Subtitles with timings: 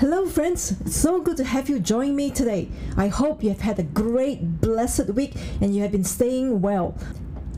[0.00, 0.76] Hello, friends.
[0.94, 2.68] So good to have you join me today.
[2.96, 6.96] I hope you have had a great, blessed week and you have been staying well,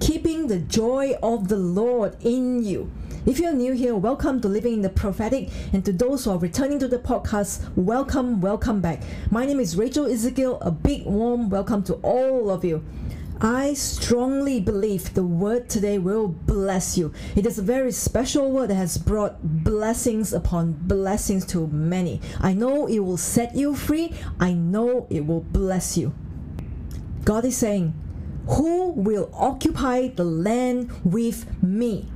[0.00, 2.90] keeping the joy of the Lord in you.
[3.26, 6.38] If you're new here, welcome to Living in the Prophetic, and to those who are
[6.38, 9.02] returning to the podcast, welcome, welcome back.
[9.30, 10.56] My name is Rachel Ezekiel.
[10.62, 12.82] A big warm welcome to all of you.
[13.42, 17.14] I strongly believe the word today will bless you.
[17.34, 22.20] It is a very special word that has brought blessings upon blessings to many.
[22.38, 24.12] I know it will set you free.
[24.38, 26.12] I know it will bless you.
[27.24, 27.94] God is saying,
[28.46, 32.10] Who will occupy the land with me?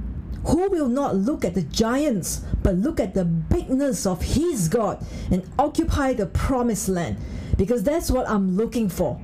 [0.49, 5.03] Who will not look at the giants, but look at the bigness of his God
[5.31, 7.17] and occupy the promised land?
[7.57, 9.19] Because that's what I'm looking for.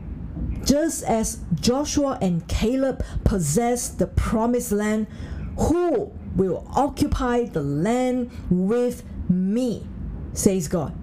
[0.71, 5.09] Just as Joshua and Caleb possessed the promised land,
[5.59, 9.85] who will occupy the land with me?
[10.33, 10.95] Says God.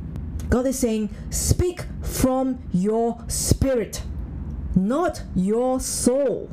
[0.48, 4.04] God is saying, Speak from your spirit,
[4.74, 6.50] not your soul.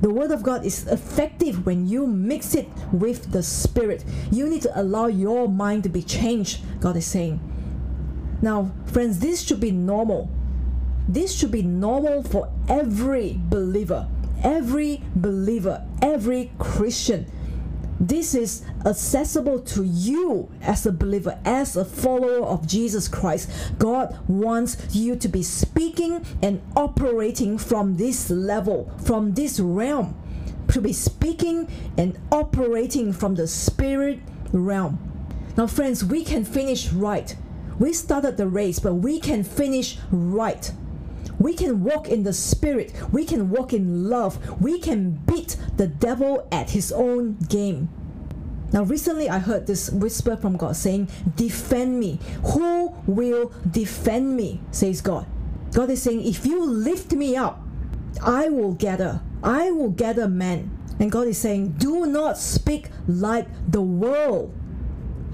[0.00, 4.06] The Word of God is effective when you mix it with the Spirit.
[4.30, 7.40] You need to allow your mind to be changed, God is saying.
[8.40, 10.30] Now, friends, this should be normal
[11.08, 14.08] this should be normal for every believer,
[14.42, 17.26] every believer, every Christian.
[17.98, 23.50] This is accessible to you as a believer, as a follower of Jesus Christ.
[23.78, 30.16] God wants you to be speaking and operating from this level, from this realm,
[30.68, 34.20] to be speaking and operating from the spirit
[34.52, 34.98] realm.
[35.56, 37.36] Now, friends, we can finish right.
[37.78, 40.72] We started the race, but we can finish right
[41.42, 45.86] we can walk in the spirit, we can walk in love, we can beat the
[45.86, 47.88] devil at his own game.
[48.72, 52.18] Now, recently I heard this whisper from God saying, Defend me.
[52.52, 54.60] Who will defend me?
[54.70, 55.26] says God.
[55.72, 57.60] God is saying, If you lift me up,
[58.22, 59.20] I will gather.
[59.42, 60.78] I will gather men.
[60.98, 64.54] And God is saying, Do not speak like the world.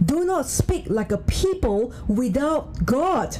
[0.04, 3.38] Do not speak like a people without God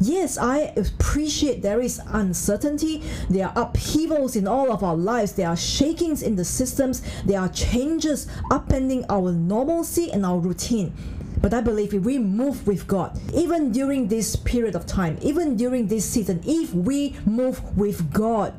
[0.00, 5.48] yes, I appreciate there is uncertainty, there are upheavals in all of our lives, there
[5.48, 10.92] are shakings in the systems, there are changes upending our normalcy and our routine.
[11.40, 15.56] But I believe if we move with God, even during this period of time, even
[15.56, 18.54] during this season, if we move with God,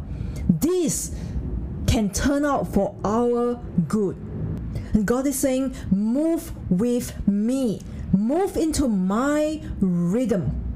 [0.50, 1.16] this
[1.86, 3.56] can turn out for our
[3.88, 4.16] good.
[4.94, 7.82] And God is saying, Move with me,
[8.12, 10.71] move into my rhythm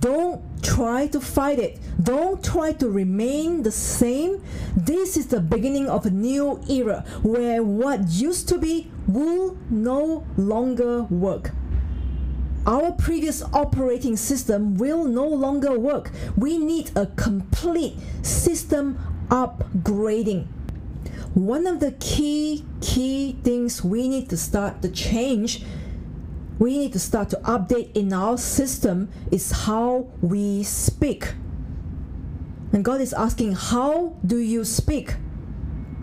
[0.00, 1.78] don't try to fight it.
[2.02, 4.42] Don't try to remain the same.
[4.74, 10.24] This is the beginning of a new era where what used to be will no
[10.36, 11.52] longer work.
[12.66, 16.10] Our previous operating system will no longer work.
[16.36, 20.46] We need a complete system upgrading.
[21.34, 25.64] One of the key, key things we need to start to change
[26.60, 31.32] we need to start to update in our system is how we speak.
[32.70, 35.16] And God is asking, How do you speak?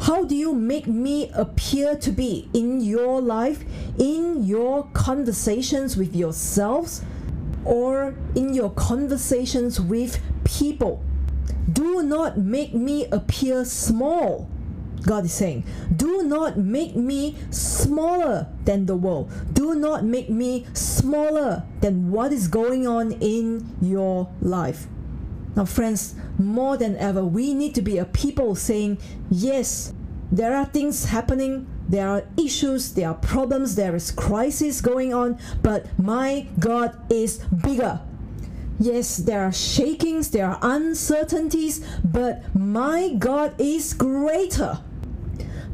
[0.02, 3.64] How do you make me appear to be in your life,
[4.00, 7.04] in your conversations with yourselves,
[7.64, 11.04] or in your conversations with people?
[11.72, 14.50] Do not make me appear small
[15.04, 15.64] God is saying,
[15.96, 19.32] Do not make me smaller than the world.
[19.54, 24.88] Do not make me smaller than what is going on in your life.
[25.56, 29.00] Now, friends, more than ever, we need to be a people saying,
[29.30, 29.94] Yes,
[30.32, 35.40] there are things happening, there are issues, there are problems, there is crisis going on,
[35.64, 38.02] but my God is bigger.
[38.80, 44.80] Yes, there are shakings, there are uncertainties, but my God is greater.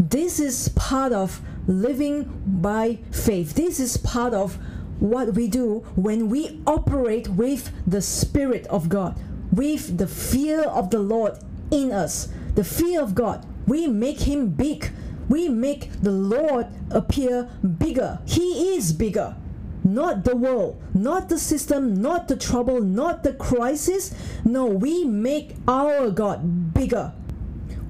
[0.09, 3.53] This is part of living by faith.
[3.53, 4.58] This is part of
[5.00, 9.18] what we do when we operate with the Spirit of God,
[9.51, 11.39] with the fear of the Lord
[11.72, 12.28] in us.
[12.56, 13.45] The fear of God.
[13.66, 14.92] We make Him big.
[15.30, 18.19] We make the Lord appear bigger.
[18.25, 19.38] He is bigger
[19.86, 24.16] not the world, not the system, not the trouble, not the crisis.
[24.45, 27.12] No, we make our God bigger.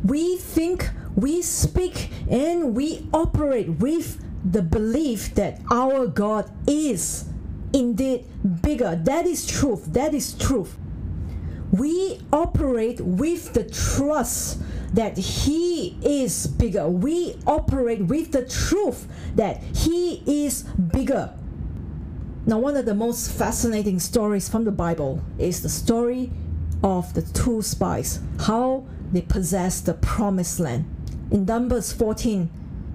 [0.03, 7.25] We think, we speak, and we operate with the belief that our God is
[7.71, 8.25] indeed
[8.62, 8.95] bigger.
[8.95, 9.86] That is truth.
[9.94, 10.77] That is truth.
[11.71, 14.62] We operate with the trust
[14.94, 16.88] that He is bigger.
[16.88, 21.33] We operate with the truth that He is bigger.
[22.45, 26.30] Now, one of the most fascinating stories from the Bible is the story
[26.83, 30.92] of the two spies, how they possessed the promised land.
[31.33, 32.47] In Numbers 14,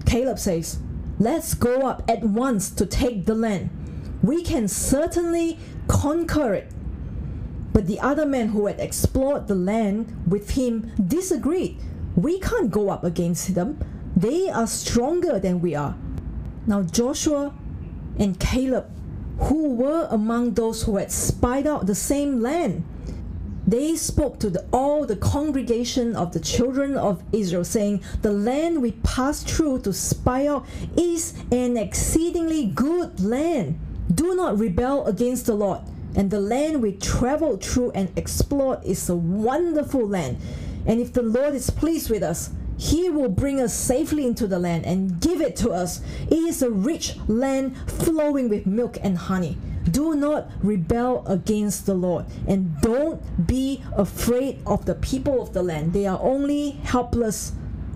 [0.05, 0.79] Caleb says,
[1.19, 3.69] Let's go up at once to take the land.
[4.23, 5.59] We can certainly
[5.89, 6.71] conquer it.
[7.73, 11.81] But the other men who had explored the land with him disagreed.
[12.15, 13.77] We can't go up against them.
[14.15, 15.97] They are stronger than we are.
[16.65, 17.53] Now, Joshua
[18.17, 18.89] and Caleb,
[19.37, 22.85] who were among those who had spied out the same land,
[23.71, 28.81] they spoke to the, all the congregation of the children of Israel, saying, The land
[28.81, 30.65] we passed through to spy out
[30.97, 33.79] is an exceedingly good land.
[34.13, 35.81] Do not rebel against the Lord.
[36.15, 40.37] And the land we traveled through and explored is a wonderful land.
[40.85, 44.57] And if the Lord is pleased with us, he will bring us safely into the
[44.57, 46.01] land and give it to us.
[46.29, 49.57] It is a rich land flowing with milk and honey.
[49.89, 55.63] Do not rebel against the Lord and don't be afraid of the people of the
[55.63, 55.93] land.
[55.93, 57.53] They are only helpless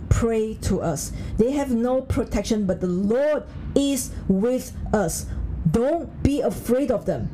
[0.09, 1.11] prey to us.
[1.37, 3.43] They have no protection, but the Lord
[3.75, 5.25] is with us.
[5.69, 7.29] Don't be afraid of them.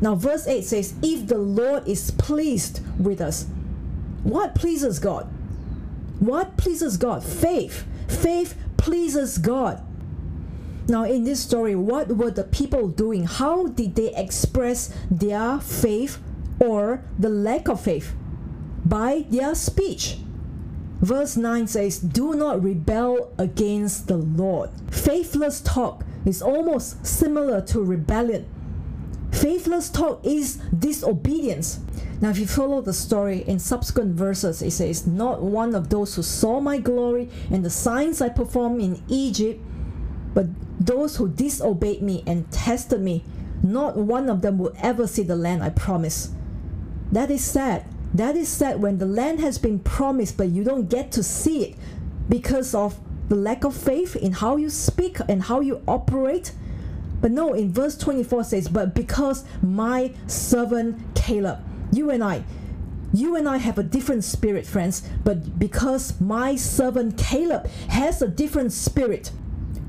[0.00, 3.46] Now, verse 8 says, If the Lord is pleased with us,
[4.24, 5.28] what pleases God?
[6.18, 7.22] What pleases God?
[7.22, 7.86] Faith.
[8.08, 9.80] Faith pleases God.
[10.92, 13.24] Now, in this story, what were the people doing?
[13.24, 16.18] How did they express their faith
[16.60, 18.12] or the lack of faith?
[18.84, 20.18] By their speech.
[21.00, 24.68] Verse 9 says, Do not rebel against the Lord.
[24.90, 28.46] Faithless talk is almost similar to rebellion.
[29.30, 31.80] Faithless talk is disobedience.
[32.20, 36.16] Now, if you follow the story in subsequent verses, it says, Not one of those
[36.16, 39.58] who saw my glory and the signs I performed in Egypt,
[40.34, 40.46] but
[40.80, 43.24] those who disobeyed me and tested me,
[43.62, 46.32] not one of them will ever see the land I promised.
[47.12, 47.84] That is sad.
[48.14, 51.64] That is sad when the land has been promised, but you don't get to see
[51.64, 51.76] it
[52.28, 52.98] because of
[53.28, 56.52] the lack of faith in how you speak and how you operate.
[57.20, 61.60] But no, in verse 24 says, But because my servant Caleb,
[61.92, 62.44] you and I,
[63.14, 68.28] you and I have a different spirit, friends, but because my servant Caleb has a
[68.28, 69.30] different spirit,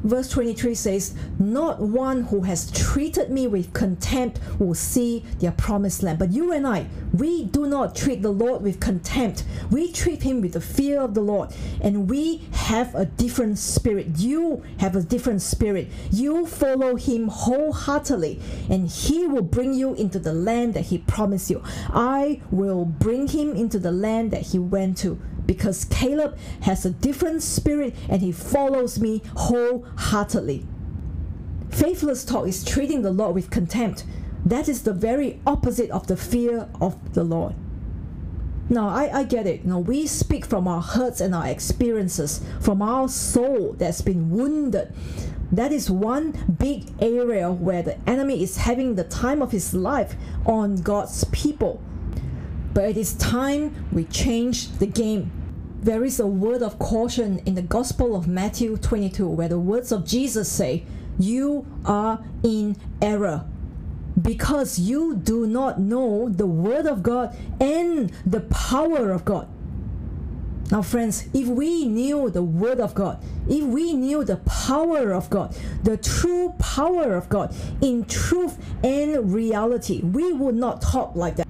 [0.03, 6.03] verse 23 says, Not one who has treated me with contempt will see their promised
[6.03, 6.19] land.
[6.19, 9.43] But you and I, we do not treat the Lord with contempt.
[9.71, 11.53] We treat him with the fear of the Lord.
[11.81, 14.17] And we have a different spirit.
[14.17, 15.89] You have a different spirit.
[16.11, 18.39] You follow him wholeheartedly,
[18.69, 21.61] and he will bring you into the land that he promised you.
[21.89, 25.19] I will bring him into the land that he went to
[25.53, 30.65] because Caleb has a different spirit and he follows me wholeheartedly.
[31.69, 34.03] Faithless talk is treating the Lord with contempt.
[34.43, 37.53] That is the very opposite of the fear of the Lord.
[38.67, 39.63] Now, I, I get it.
[39.63, 44.91] Now, we speak from our hurts and our experiences, from our soul that's been wounded.
[45.51, 50.15] That is one big area where the enemy is having the time of his life
[50.47, 51.79] on God's people.
[52.73, 55.42] But it is time we change the game.
[55.83, 59.91] There is a word of caution in the Gospel of Matthew 22 where the words
[59.91, 60.85] of Jesus say,
[61.19, 63.43] You are in error
[64.21, 69.49] because you do not know the Word of God and the power of God.
[70.71, 75.29] Now, friends, if we knew the Word of God, if we knew the power of
[75.29, 75.53] God,
[75.83, 81.47] the true power of God in truth and reality, we would not talk like that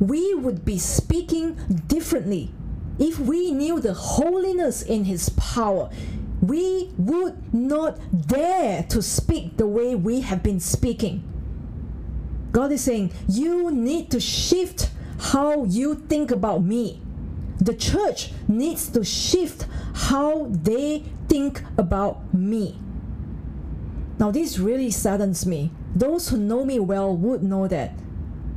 [0.00, 1.54] we would be speaking
[1.86, 2.52] differently.
[2.98, 5.90] If we knew the holiness in His power,
[6.40, 11.22] we would not dare to speak the way we have been speaking.
[12.52, 17.02] God is saying, You need to shift how you think about me.
[17.60, 22.78] The church needs to shift how they think about me.
[24.18, 25.70] Now, this really saddens me.
[25.94, 27.92] Those who know me well would know that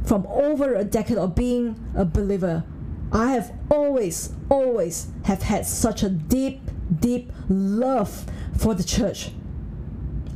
[0.03, 2.63] from over a decade of being a believer,
[3.11, 6.61] I have always, always have had such a deep,
[6.99, 8.25] deep love
[8.57, 9.31] for the church.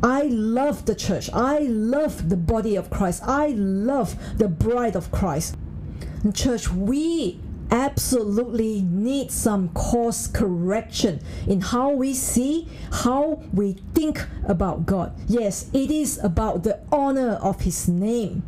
[0.03, 1.29] I love the church.
[1.33, 3.23] I love the body of Christ.
[3.23, 5.55] I love the bride of Christ.
[6.33, 7.39] Church, we
[7.71, 15.13] absolutely need some course correction in how we see, how we think about God.
[15.27, 18.43] Yes, it is about the honor of His name.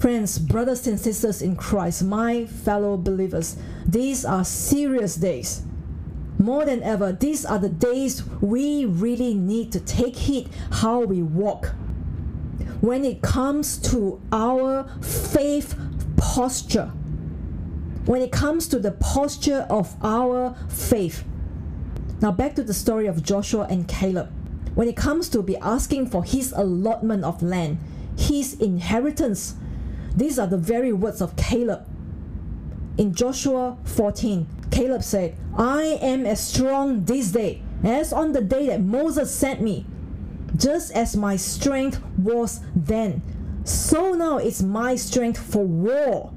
[0.00, 5.62] Friends, brothers and sisters in Christ, my fellow believers, these are serious days.
[6.38, 11.20] More than ever, these are the days we really need to take heed how we
[11.20, 11.74] walk.
[12.80, 15.78] when it comes to our faith
[16.16, 16.86] posture.
[18.06, 21.24] When it comes to the posture of our faith.
[22.22, 24.32] Now, back to the story of Joshua and Caleb.
[24.74, 27.76] When it comes to be asking for his allotment of land,
[28.16, 29.56] his inheritance,
[30.14, 31.86] these are the very words of Caleb.
[32.98, 38.66] In Joshua 14, Caleb said, I am as strong this day as on the day
[38.66, 39.86] that Moses sent me.
[40.56, 43.22] Just as my strength was then,
[43.64, 46.32] so now is my strength for war,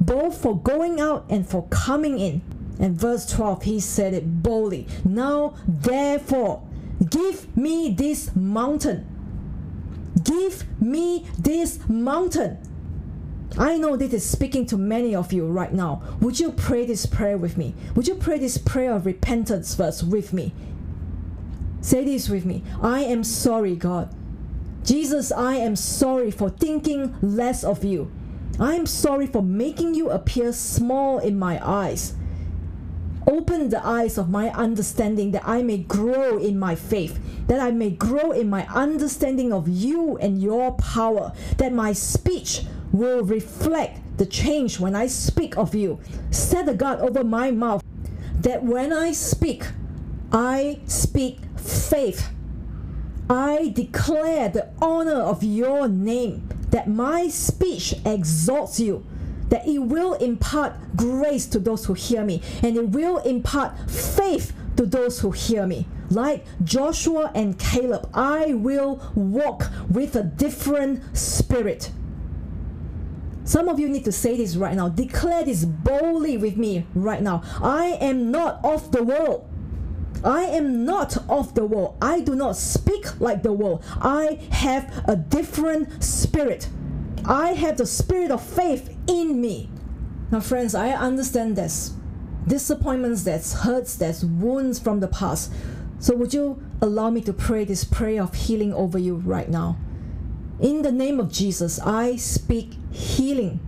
[0.00, 2.42] both for going out and for coming in.
[2.78, 4.88] And verse 12, he said it boldly.
[5.04, 6.66] Now, therefore,
[7.10, 9.06] give me this mountain.
[10.24, 12.58] Give me this mountain.
[13.58, 16.02] I know this is speaking to many of you right now.
[16.20, 17.74] Would you pray this prayer with me?
[17.94, 20.52] Would you pray this prayer of repentance first with me?
[21.80, 22.62] Say this with me.
[22.80, 24.14] I am sorry, God.
[24.84, 28.10] Jesus, I am sorry for thinking less of you.
[28.58, 32.14] I am sorry for making you appear small in my eyes.
[33.26, 37.70] Open the eyes of my understanding that I may grow in my faith, that I
[37.70, 44.00] may grow in my understanding of you and your power, that my speech will reflect
[44.18, 46.00] the change when I speak of you.
[46.30, 47.82] Set a guard over my mouth,
[48.34, 49.64] that when I speak,
[50.32, 52.30] I speak faith.
[53.28, 59.06] I declare the honor of your name, that my speech exalts you,
[59.50, 64.52] that it will impart grace to those who hear me, and it will impart faith
[64.76, 65.86] to those who hear me.
[66.10, 71.92] Like Joshua and Caleb, I will walk with a different spirit.
[73.50, 74.88] Some of you need to say this right now.
[74.88, 77.42] Declare this boldly with me right now.
[77.60, 79.44] I am not of the world.
[80.22, 81.96] I am not of the world.
[82.00, 83.82] I do not speak like the world.
[84.00, 86.68] I have a different spirit.
[87.24, 89.68] I have the spirit of faith in me.
[90.30, 91.94] Now, friends, I understand this
[92.46, 95.52] disappointments, there's hurts, there's wounds from the past.
[95.98, 99.76] So, would you allow me to pray this prayer of healing over you right now?
[100.60, 103.60] In the name of Jesus, I speak healing.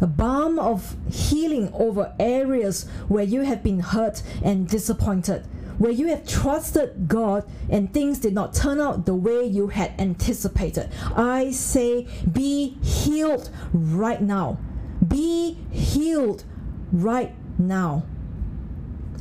[0.00, 5.46] A balm of healing over areas where you have been hurt and disappointed
[5.78, 9.98] where you have trusted God and things did not turn out the way you had
[9.98, 10.90] anticipated.
[11.16, 14.58] I say, be healed right now.
[15.06, 16.44] Be healed
[16.92, 18.04] right now.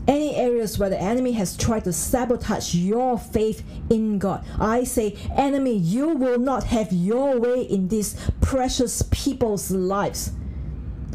[0.07, 5.17] Any areas where the enemy has tried to sabotage your faith in God, I say,
[5.35, 10.31] enemy, you will not have your way in these precious people's lives.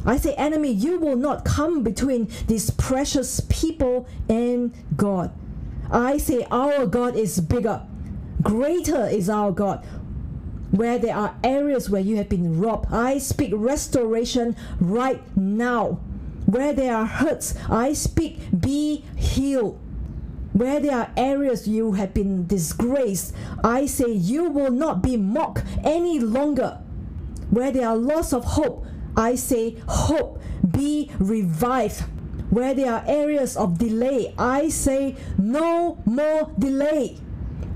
[0.05, 5.33] I say, enemy, you will not come between these precious people and God.
[5.91, 7.87] I say, our God is bigger,
[8.43, 9.85] greater is our God.
[10.71, 16.01] Where there are areas where you have been robbed, I speak restoration right now.
[16.53, 19.81] Where there are hurts, I speak be healed.
[20.53, 25.65] Where there are areas you have been disgraced, I say you will not be mocked
[25.83, 26.79] any longer.
[27.49, 28.85] Where there are loss of hope,
[29.17, 32.03] I say, hope be revived.
[32.51, 37.17] Where there are areas of delay, I say, no more delay.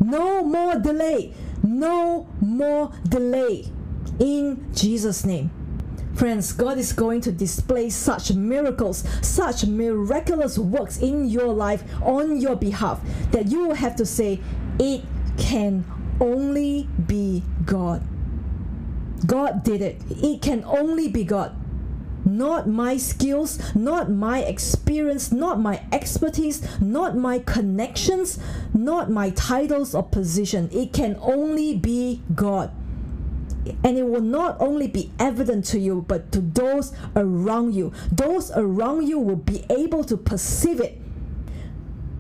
[0.01, 1.33] No more delay.
[1.63, 3.73] No more delay.
[4.21, 5.56] In Jesus' name.
[6.17, 12.41] Friends, God is going to display such miracles, such miraculous works in your life on
[12.41, 13.01] your behalf
[13.33, 14.41] that you will have to say,
[14.79, 15.03] It
[15.37, 15.85] can
[16.19, 18.03] only be God.
[19.27, 20.01] God did it.
[20.09, 21.55] It can only be God.
[22.25, 28.39] Not my skills, not my experience, not my expertise, not my connections,
[28.73, 30.71] not my titles or position.
[30.73, 32.73] It can only be God.
[33.83, 37.93] And it will not only be evident to you, but to those around you.
[38.13, 41.01] Those around you will be able to perceive it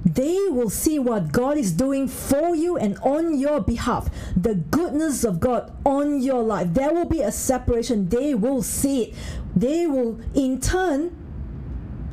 [0.06, 4.08] they will see what God is doing for you and on your behalf.
[4.36, 6.68] The goodness of God on your life.
[6.74, 8.08] There will be a separation.
[8.08, 9.14] They will see it.
[9.56, 11.10] They will, in turn,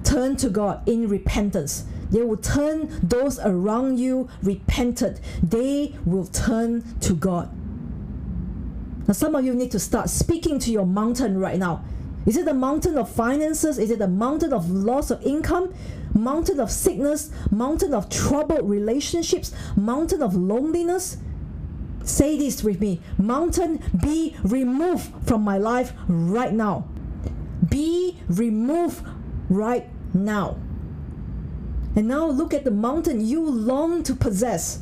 [0.04, 1.86] turn to God in repentance.
[2.10, 5.22] They will turn those around you repentant.
[5.44, 7.56] They will turn to God.
[9.08, 11.84] Now, some of you need to start speaking to your mountain right now.
[12.26, 13.78] Is it the mountain of finances?
[13.78, 15.74] Is it the mountain of loss of income?
[16.14, 17.32] Mountain of sickness?
[17.52, 19.54] Mountain of troubled relationships?
[19.76, 21.18] Mountain of loneliness?
[22.04, 26.88] Say this with me Mountain, be removed from my life right now.
[27.70, 29.06] Be removed
[29.50, 30.58] right now.
[31.96, 34.80] And now look at the mountain you long to possess.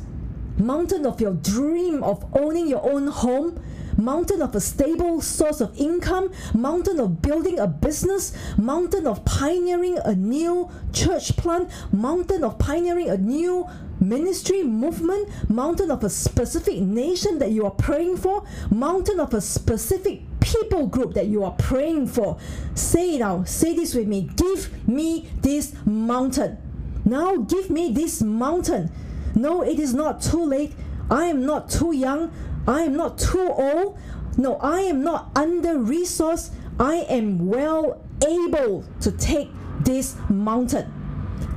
[0.58, 3.60] Mountain of your dream of owning your own home
[4.02, 9.98] mountain of a stable source of income, mountain of building a business, mountain of pioneering
[10.04, 13.66] a new church plant, mountain of pioneering a new
[14.00, 19.40] ministry movement, mountain of a specific nation that you are praying for, mountain of a
[19.40, 22.36] specific people group that you are praying for.
[22.74, 24.28] Say now, say this with me.
[24.36, 26.58] Give me this mountain.
[27.04, 28.90] Now give me this mountain.
[29.34, 30.72] No, it is not too late.
[31.10, 32.32] I am not too young.
[32.66, 33.98] I am not too old.
[34.36, 36.50] No, I am not under resourced.
[36.78, 39.50] I am well able to take
[39.80, 40.92] this mountain.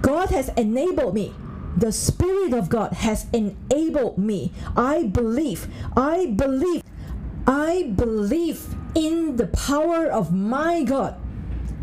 [0.01, 1.33] God has enabled me.
[1.77, 4.51] The Spirit of God has enabled me.
[4.75, 5.67] I believe.
[5.95, 6.83] I believe.
[7.47, 11.15] I believe in the power of my God.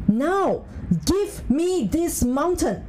[0.09, 0.65] Now,
[1.05, 2.85] give me this mountain.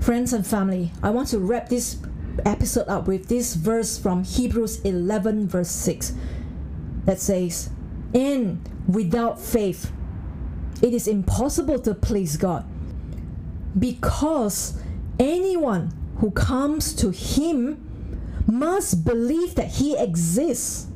[0.00, 1.96] Friends and family, I want to wrap this
[2.44, 6.12] episode up with this verse from Hebrews 11, verse 6
[7.04, 7.70] that says,
[8.14, 9.92] And without faith,
[10.80, 12.64] it is impossible to please God
[13.78, 14.80] because
[15.18, 17.88] anyone who comes to Him
[18.46, 20.88] must believe that He exists,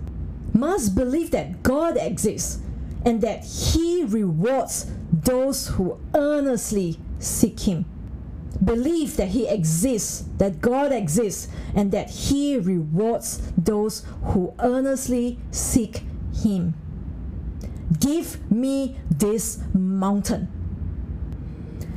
[0.53, 2.61] must believe that God exists,
[3.05, 7.85] and that He rewards those who earnestly seek Him
[8.65, 16.03] believe that He exists, that God exists, and that He rewards those who earnestly seek
[16.43, 16.75] Him.
[17.99, 20.56] Give me this mountain.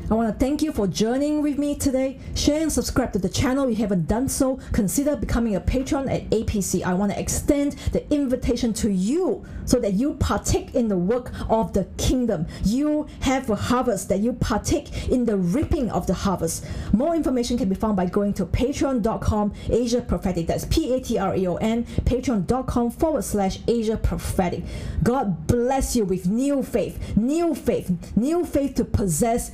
[0.09, 2.17] I want to thank you for journeying with me today.
[2.33, 4.59] Share and subscribe to the channel if you haven't done so.
[4.71, 6.83] Consider becoming a patron at APC.
[6.83, 11.31] I want to extend the invitation to you so that you partake in the work
[11.47, 12.47] of the kingdom.
[12.63, 16.65] You have a harvest that you partake in the reaping of the harvest.
[16.91, 20.47] More information can be found by going to patreon.com Asia Prophetic.
[20.47, 24.63] That's P A T R E O N, patreon.com forward slash Asia Prophetic.
[25.03, 29.51] God bless you with new faith, new faith, new faith to possess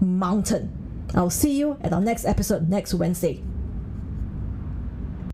[0.00, 0.70] mountain.
[1.14, 3.42] I'll see you at our next episode next Wednesday.